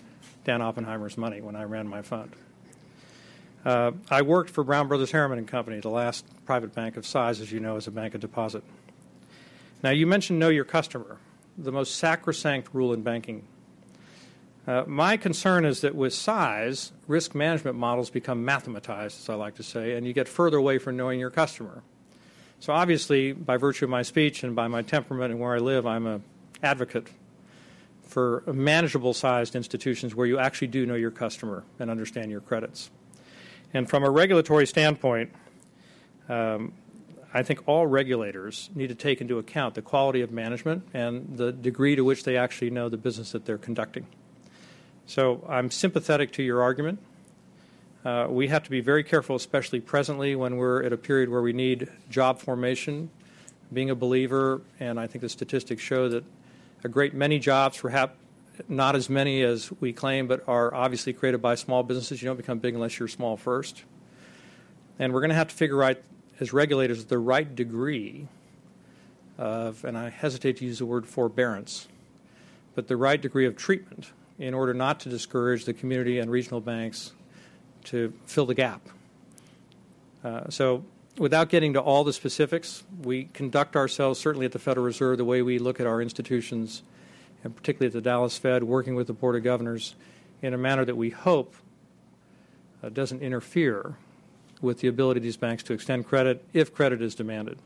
[0.45, 2.31] Dan Oppenheimer's money when I ran my fund.
[3.65, 7.39] Uh, I worked for Brown Brothers Harriman and Company, the last private bank of size,
[7.39, 8.63] as you know, as a bank of deposit.
[9.81, 11.17] Now, you mentioned know your customer,
[11.57, 13.43] the most sacrosanct rule in banking.
[14.67, 19.55] Uh, my concern is that with size, risk management models become mathematized, as I like
[19.55, 21.83] to say, and you get further away from knowing your customer.
[22.59, 25.85] So, obviously, by virtue of my speech and by my temperament and where I live,
[25.85, 26.23] I'm an
[26.61, 27.07] advocate
[28.13, 32.91] for manageable sized institutions where you actually do know your customer and understand your credits.
[33.73, 35.31] And from a regulatory standpoint,
[36.29, 36.73] um,
[37.33, 41.51] I think all regulators need to take into account the quality of management and the
[41.51, 44.05] degree to which they actually know the business that they're conducting.
[45.07, 46.99] So I'm sympathetic to your argument.
[48.05, 51.41] Uh, we have to be very careful, especially presently when we're at a period where
[51.41, 53.09] we need job formation.
[53.73, 56.23] Being a believer, and I think the statistics show that
[56.83, 58.15] a great many jobs, perhaps
[58.67, 62.21] not as many as we claim, but are obviously created by small businesses.
[62.21, 63.83] You don't become big unless you're small first.
[64.99, 65.97] And we're going to have to figure out,
[66.39, 68.27] as regulators, the right degree
[69.37, 71.87] of, and I hesitate to use the word forbearance,
[72.75, 76.61] but the right degree of treatment in order not to discourage the community and regional
[76.61, 77.13] banks
[77.85, 78.81] to fill the gap.
[80.23, 80.83] Uh, so,
[81.17, 85.25] without getting to all the specifics, we conduct ourselves, certainly at the Federal Reserve, the
[85.25, 86.83] way we look at our institutions
[87.43, 89.95] and particularly at the Dallas Fed, working with the Board of Governors
[90.41, 91.55] in a manner that we hope
[92.81, 93.97] uh, doesn't interfere
[94.61, 97.59] with the ability of these banks to extend credit if credit is demanded.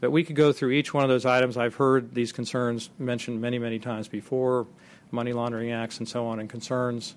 [0.00, 1.56] But we could go through each one of those items.
[1.56, 4.66] I've heard these concerns mentioned many, many times before
[5.10, 7.16] money laundering acts and so on, and concerns.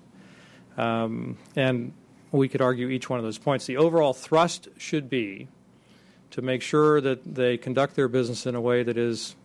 [0.77, 1.93] Um, and
[2.31, 3.65] we could argue each one of those points.
[3.65, 5.47] The overall thrust should be
[6.31, 9.35] to make sure that they conduct their business in a way that is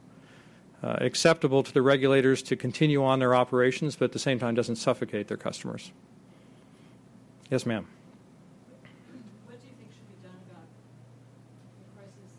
[0.82, 4.54] uh, acceptable to the regulators to continue on their operations, but at the same time
[4.54, 5.92] doesn't suffocate their customers.
[7.50, 7.86] Yes, ma'am.
[9.46, 10.66] What do you think should be done about
[11.74, 12.32] the crisis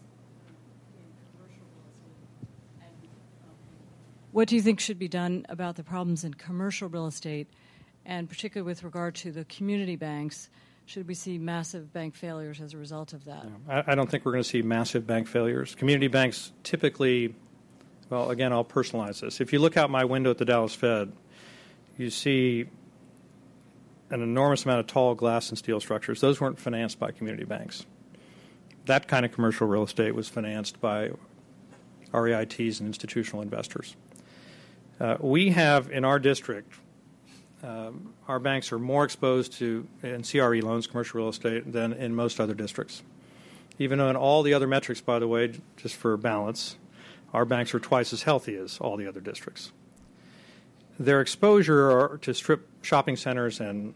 [0.99, 2.77] in commercial real estate?
[2.81, 3.09] And,
[3.43, 3.55] um,
[4.31, 7.47] what do you think should be done about the problems in commercial real estate,
[8.05, 10.49] and particularly with regard to the community banks?
[10.87, 13.47] Should we see massive bank failures as a result of that?
[13.67, 15.73] I, I don't think we're going to see massive bank failures.
[15.73, 17.33] Community banks typically
[18.09, 19.41] well, again, I'll personalize this.
[19.41, 21.11] If you look out my window at the Dallas Fed,
[21.97, 22.65] you see
[24.11, 26.21] an enormous amount of tall glass and steel structures.
[26.21, 27.85] Those weren't financed by community banks.
[28.85, 31.11] That kind of commercial real estate was financed by
[32.13, 33.95] REITs and institutional investors.
[34.99, 36.71] Uh, we have in our district,
[37.65, 42.13] um, our banks are more exposed to in CRE loans, commercial real estate, than in
[42.13, 43.01] most other districts.
[43.79, 46.77] Even though in all the other metrics, by the way, just for balance,
[47.33, 49.71] our banks are twice as healthy as all the other districts.
[50.99, 53.93] Their exposure to strip shopping centers and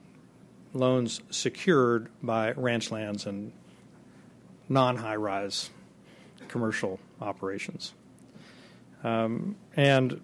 [0.74, 3.52] loans secured by ranch lands and
[4.68, 5.70] non high rise
[6.48, 7.94] commercial operations.
[9.04, 10.20] Um, and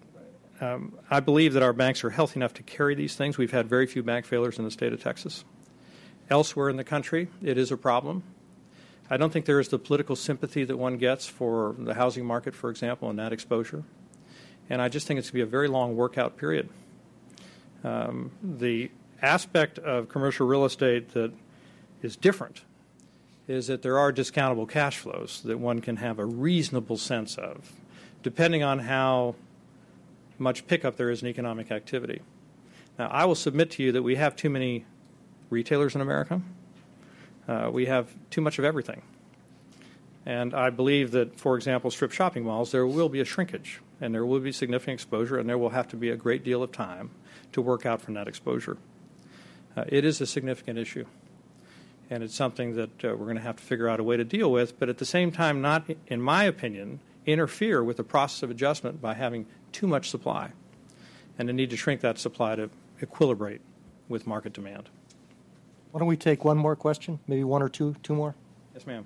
[0.60, 3.36] um, I believe that our banks are healthy enough to carry these things.
[3.36, 5.44] We've had very few bank failures in the state of Texas.
[6.30, 8.22] Elsewhere in the country, it is a problem.
[9.08, 12.54] I don't think there is the political sympathy that one gets for the housing market,
[12.54, 13.84] for example, and that exposure.
[14.68, 16.68] And I just think it's going to be a very long workout period.
[17.84, 18.90] Um, the
[19.22, 21.32] aspect of commercial real estate that
[22.02, 22.62] is different
[23.46, 27.72] is that there are discountable cash flows that one can have a reasonable sense of,
[28.24, 29.36] depending on how
[30.38, 32.22] much pickup there is in economic activity.
[32.98, 34.84] Now, I will submit to you that we have too many
[35.50, 36.40] retailers in America.
[37.46, 39.02] Uh, we have too much of everything.
[40.24, 44.14] And I believe that, for example, strip shopping malls, there will be a shrinkage and
[44.14, 46.70] there will be significant exposure, and there will have to be a great deal of
[46.70, 47.10] time
[47.52, 48.76] to work out from that exposure.
[49.76, 51.06] Uh, it is a significant issue,
[52.10, 54.24] and it's something that uh, we're going to have to figure out a way to
[54.24, 58.42] deal with, but at the same time, not, in my opinion, interfere with the process
[58.42, 59.46] of adjustment by having
[59.76, 60.50] too much supply
[61.38, 62.70] and the need to shrink that supply to
[63.02, 63.58] equilibrate
[64.08, 64.88] with market demand.
[65.92, 67.18] Why don't we take one more question?
[67.28, 68.34] Maybe one or two, two more?
[68.72, 69.04] Yes, ma'am.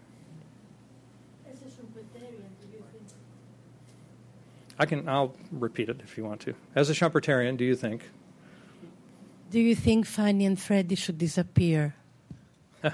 [1.45, 3.09] As a Schumpeterian, do you think?
[4.79, 5.09] I can.
[5.09, 6.55] I'll repeat it if you want to.
[6.77, 8.09] As a Schumpeterian, do you think?
[9.51, 11.97] Do you think Fannie and Freddie should disappear?
[12.85, 12.93] I,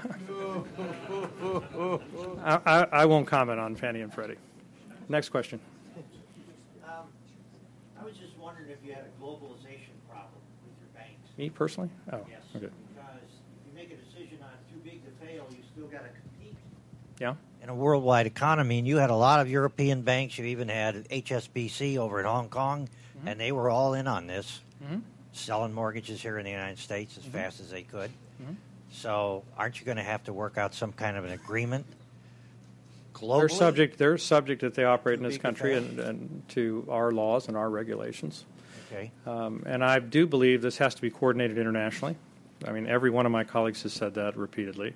[2.43, 4.37] I, I won't comment on Fannie and Freddie.
[5.09, 5.59] Next question.
[6.83, 7.05] Um,
[7.99, 11.27] I was just wondering if you had a globalization problem with your banks.
[11.37, 11.89] Me personally?
[12.13, 12.41] Oh, Yes.
[12.55, 12.67] okay.
[12.67, 16.09] Because if you make a decision on too big to fail, you still got to
[16.09, 16.55] compete.
[17.19, 17.35] Yeah.
[17.61, 20.37] in a worldwide economy, and you had a lot of European banks.
[20.37, 22.87] You even had HSBC over in Hong Kong,
[23.17, 23.27] Mm-hmm.
[23.29, 24.61] and they were all in on this,
[25.33, 27.31] selling mortgages here in the United States as Mm-hmm.
[27.33, 28.11] fast as they could.
[28.91, 31.85] So, aren't you going to have to work out some kind of an agreement
[33.17, 33.39] globally?
[33.39, 33.97] They're subject.
[33.97, 37.69] They're subject that they operate in this country and, and to our laws and our
[37.69, 38.45] regulations.
[38.91, 39.11] Okay.
[39.25, 42.15] Um, and I do believe this has to be coordinated internationally.
[42.65, 44.93] I mean, every one of my colleagues has said that repeatedly.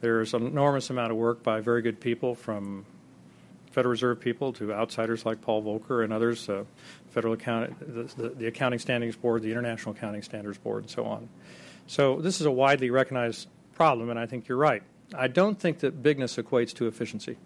[0.00, 2.84] There's an enormous amount of work by very good people, from
[3.70, 6.64] Federal Reserve people to outsiders like Paul Volcker and others, uh,
[7.10, 11.04] Federal account, the, the, the Accounting Standards Board, the International Accounting Standards Board, and so
[11.04, 11.28] on.
[11.86, 14.82] So this is a widely recognized problem, and I think you're right.
[15.14, 17.36] I don't think that bigness equates to efficiency.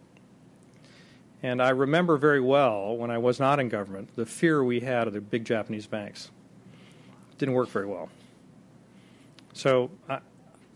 [1.47, 5.07] And I remember very well when I was not in government the fear we had
[5.07, 6.33] of the big Japanese banks.
[7.31, 8.09] It didn't work very well.
[9.53, 10.19] So, I,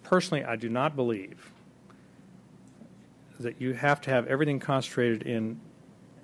[0.04, 1.50] personally, I do not believe
[3.40, 5.60] that you have to have everything concentrated in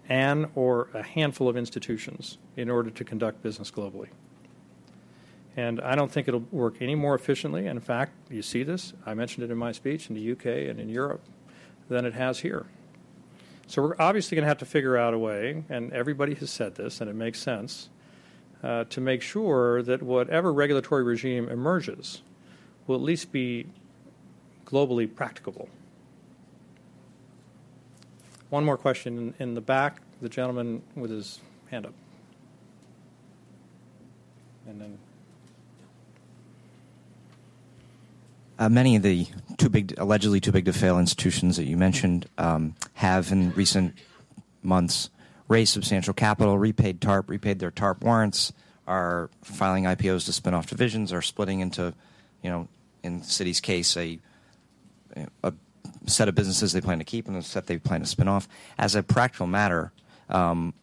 [0.08, 4.10] an or a handful of institutions in order to conduct business globally.
[5.56, 7.66] And I don't think it'll work any more efficiently.
[7.66, 10.70] And in fact, you see this, I mentioned it in my speech in the UK
[10.70, 11.24] and in Europe,
[11.88, 12.66] than it has here.
[13.68, 16.76] So we're obviously going to have to figure out a way, and everybody has said
[16.76, 17.88] this, and it makes sense,
[18.62, 22.22] uh, to make sure that whatever regulatory regime emerges
[22.86, 23.66] will at least be
[24.64, 25.68] globally practicable.
[28.50, 31.40] One more question in, in the back, the gentleman with his
[31.70, 31.94] hand up.
[34.68, 34.98] And then
[38.58, 39.26] Uh, many of the
[39.58, 43.94] too big, allegedly too big to fail institutions that you mentioned um, have in recent
[44.62, 45.10] months
[45.48, 48.52] raised substantial capital, repaid TARP, repaid their TARP warrants,
[48.86, 51.92] are filing IPOs to spin off divisions, are splitting into,
[52.42, 52.68] you know,
[53.02, 54.18] in Citi's case, a,
[55.42, 55.52] a
[56.06, 58.48] set of businesses they plan to keep and a set they plan to spin off.
[58.78, 59.92] As a practical matter,
[60.28, 60.74] um,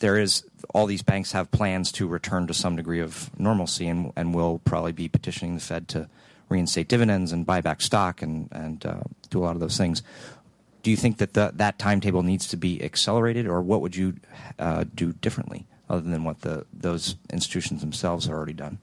[0.00, 0.44] there is
[0.74, 4.60] all these banks have plans to return to some degree of normalcy and, and will
[4.64, 6.08] probably be petitioning the Fed to
[6.48, 10.02] reinstate dividends and buy back stock and, and uh, do a lot of those things.
[10.82, 14.14] Do you think that the, that timetable needs to be accelerated, or what would you
[14.58, 18.78] uh, do differently other than what the, those institutions themselves have already done?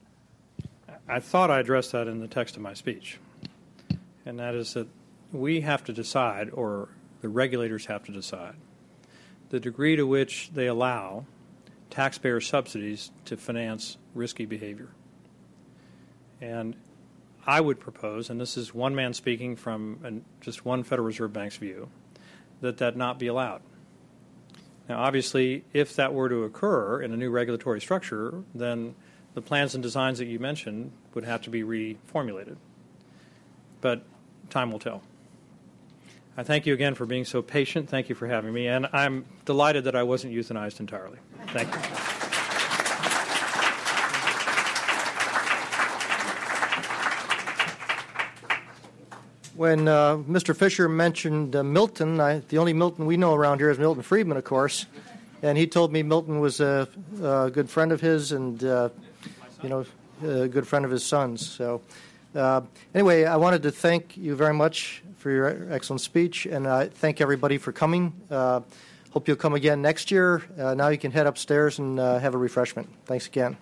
[1.08, 3.18] I thought I addressed that in the text of my speech,
[4.24, 4.88] and that is that
[5.32, 6.88] we have to decide, or
[7.20, 8.54] the regulators have to decide,
[9.50, 11.26] the degree to which they allow
[11.90, 14.88] taxpayer subsidies to finance risky behavior.
[16.40, 16.76] And
[17.46, 21.32] I would propose, and this is one man speaking from an, just one Federal Reserve
[21.32, 21.88] Bank's view,
[22.60, 23.62] that that not be allowed.
[24.88, 28.94] Now, obviously, if that were to occur in a new regulatory structure, then
[29.34, 32.56] the plans and designs that you mentioned would have to be reformulated.
[33.80, 34.02] But
[34.50, 35.02] time will tell.
[36.36, 37.88] I thank you again for being so patient.
[37.88, 38.66] Thank you for having me.
[38.66, 41.18] And I'm delighted that I wasn't euthanized entirely.
[41.48, 42.09] Thank you.
[49.60, 50.56] When uh, Mr.
[50.56, 54.38] Fisher mentioned uh, Milton, I, the only Milton we know around here is Milton Friedman,
[54.38, 54.86] of course.
[55.42, 56.88] and he told me Milton was a,
[57.22, 58.88] a good friend of his, and uh,
[59.62, 59.84] you know,
[60.24, 61.46] a good friend of his son's.
[61.46, 61.82] So,
[62.34, 62.62] uh,
[62.94, 67.20] anyway, I wanted to thank you very much for your excellent speech, and I thank
[67.20, 68.14] everybody for coming.
[68.30, 68.62] Uh,
[69.10, 70.42] hope you'll come again next year.
[70.58, 72.88] Uh, now you can head upstairs and have a refreshment.
[73.04, 73.58] Thanks again.